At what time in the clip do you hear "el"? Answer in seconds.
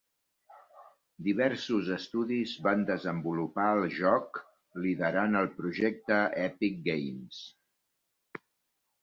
3.75-3.85, 5.43-5.51